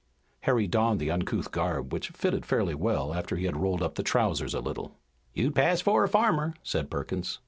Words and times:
Harry 0.39 0.65
donned 0.65 0.99
the 0.99 1.11
uncouth 1.11 1.51
garb, 1.51 1.93
which 1.93 2.09
fitted 2.09 2.43
fairly 2.43 2.73
well 2.73 3.13
after 3.13 3.35
he 3.35 3.45
had 3.45 3.55
rolled 3.61 3.83
up 3.83 3.93
the 3.93 4.01
trousers 4.01 4.55
a 4.55 4.59
little. 4.59 4.95
"You'd 5.35 5.53
pass 5.53 5.79
for 5.79 6.03
a 6.03 6.09
farmer," 6.09 6.55
said 6.63 6.89
Perkins. 6.89 7.37